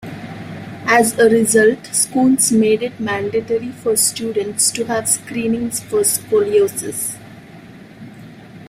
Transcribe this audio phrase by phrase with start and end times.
[0.87, 7.19] As a result, schools made it mandatory for students to have screenings for scoliosis.